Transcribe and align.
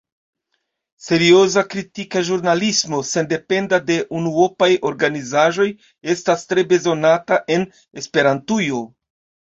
Serioza 1.07 1.63
kritika 1.73 2.23
ĵurnalismo, 2.29 3.01
sendependa 3.11 3.79
de 3.91 3.97
unuopaj 4.21 4.71
organizaĵoj, 4.93 5.69
estas 6.15 6.49
tre 6.55 6.65
bezonata 6.73 7.39
en 7.59 7.69
Esperantujo. 8.03 8.83